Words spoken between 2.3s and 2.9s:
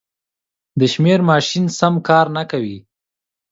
نه کوي.